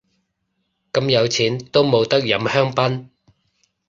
[0.91, 3.09] 咁有錢都冇得飲香檳